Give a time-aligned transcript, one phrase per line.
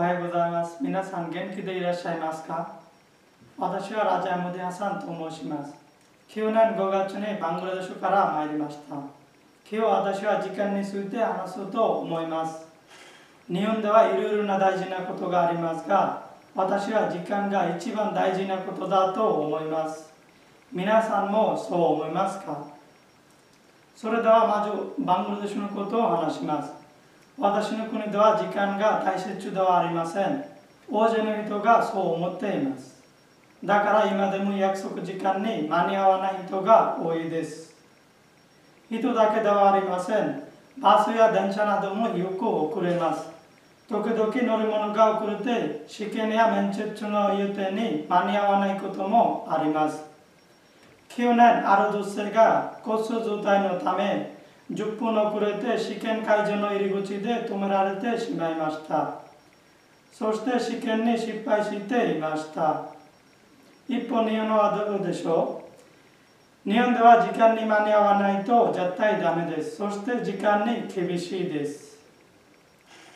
[0.00, 0.78] おはようございます。
[0.80, 2.80] 皆さん元気でいらっしゃいますか？
[3.58, 5.74] 私はラジャムディハサンと申します。
[6.30, 8.94] 9年5月にバングラデシュから参りました。
[8.94, 9.10] 今
[9.68, 12.66] 日私は時間について話そうと思います。
[13.46, 20.08] 日本ではいろいろな大事なことがありますが、私は時間が一番大事なことだと思います。
[20.72, 22.66] 皆さんもそう思いますか？
[23.94, 26.79] それではまずバングラデシュのことを話します。
[27.40, 30.44] 私の国では時間が大切ではありません。
[30.90, 33.00] 大勢の人がそう思っています。
[33.64, 37.74] だから今でも約束時間に間に合わない人が多いです。
[38.90, 40.42] 人だけではありません。
[40.82, 43.30] バスや電車などもよく遅れます。
[43.88, 50.02] 時々乗り物が遅れて試験や面接の予定に間に合わないこともあります。
[51.08, 54.39] 去年ある女性が交通渋滞のため
[54.70, 59.18] 10分遅れて試験会場の入り口で止められてしまいました。
[60.12, 62.86] そして試験に失敗していました。
[63.88, 65.64] 一方日本はどうでしょ
[66.64, 66.70] う？
[66.70, 69.76] 日本では時間に間に合わないと絶対ダメです。
[69.76, 71.98] そして時間に厳しいです。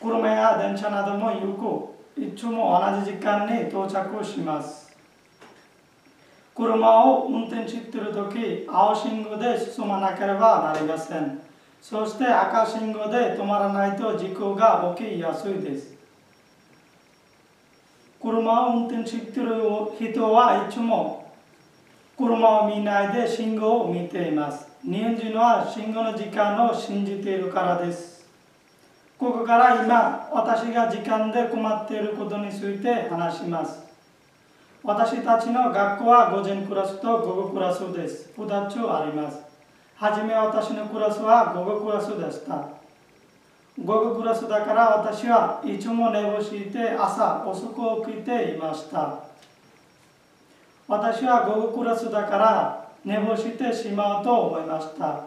[0.00, 1.94] 車や電車などもよく。
[2.20, 4.83] いつも同じ時間に到着します。
[6.54, 11.40] 車を運転しているとき青信号で進まなければなりません。
[11.82, 15.94] そして赤信号で止まらないと事故が起きやすいです。
[18.22, 19.52] 車を運転している
[19.98, 21.30] 人はいつも
[22.16, 24.68] 車を見ないで信号を見ています。
[24.84, 28.24] 日本人は信号の時間を信じているからです。
[29.18, 33.93] ここから今私が時間で困っていることについて話します。
[34.86, 38.30] 私たちの学校は午前クラスと午後クラスです。
[38.36, 39.38] 2つあります。
[39.96, 42.68] はじめ私のクラスは午後クラスでした。
[43.82, 49.20] 午後クラスだから私はいつも寝坊して朝遅く起きていました。
[50.86, 55.22] 私は午後クラスだから寝坊してしまうと思いました。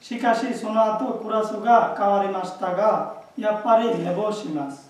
[0.00, 4.88] しかしその後クラスが変わりましたが、やっぱり寝坊します。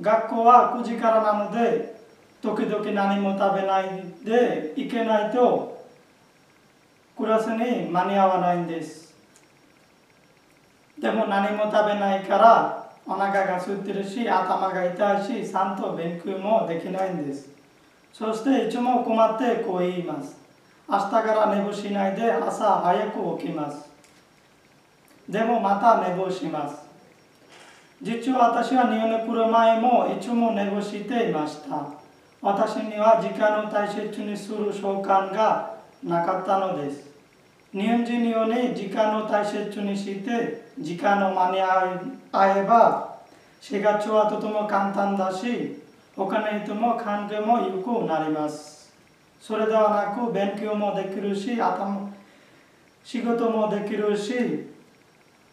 [0.00, 2.01] 学校は9時からなので
[2.42, 5.86] 時々何も食べないでいけないと
[7.16, 9.14] クラスに間に合わないんです。
[11.00, 17.48] でも何も食べないからお腹が空いてるし頭が痛いしちゃんと勉強もできないんです。
[18.12, 20.36] そしていつも困ってこう言います。
[20.88, 23.88] 明日から寝坊しないで朝早く起きます。
[25.28, 26.82] でもまた寝坊します。
[28.02, 32.01] 実は私は日本に来る前もいつも寝坊していました。
[32.42, 37.08] 私には時間を大切にする習慣がなかったのです。
[37.70, 43.20] 日本人のように時間を大切にして時間を間に合えば
[43.60, 45.80] 生活はとても簡単だし
[46.16, 48.92] 他の人も関係も良くなります。
[49.40, 52.12] それではなく勉強もできるし頭
[53.04, 54.68] 仕事もできるし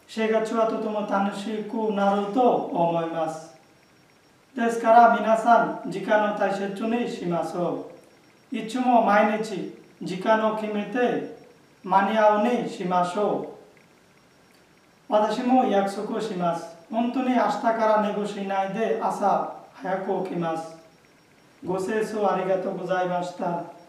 [0.08, 3.49] 生活はとても楽しくなると思います。
[4.60, 7.90] ですから皆さん時間の大切にしましょ
[8.52, 8.56] う。
[8.56, 11.34] いつも毎日時間を決めて
[11.82, 13.56] 間に合うにしましょ
[15.08, 15.12] う。
[15.12, 16.66] 私も約束します。
[16.90, 20.76] 本当に明日から寝坊しないで朝早く起きます。
[21.64, 23.79] ご清聴ありがとうございました。